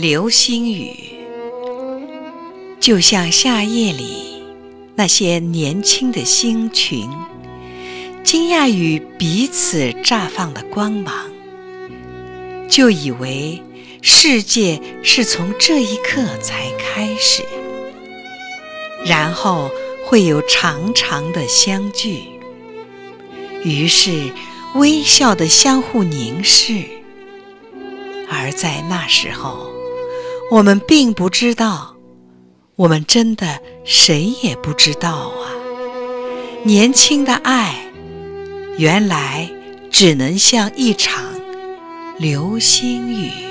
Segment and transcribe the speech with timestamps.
[0.00, 0.94] 流星雨，
[2.78, 4.44] 就像夏夜里
[4.94, 7.10] 那些年轻的星群，
[8.22, 11.12] 惊讶于彼此绽放的光芒，
[12.70, 13.60] 就以为
[14.00, 17.42] 世界是从这一刻才开始，
[19.04, 19.68] 然后
[20.06, 22.20] 会有长长的相聚，
[23.64, 24.30] 于是
[24.76, 26.84] 微笑的相互凝视，
[28.30, 29.76] 而在那时候。
[30.50, 31.94] 我们并不知道，
[32.76, 35.52] 我们真的谁也不知道啊！
[36.64, 37.92] 年轻的爱，
[38.78, 39.50] 原来
[39.90, 41.22] 只能像一场
[42.18, 43.47] 流星雨。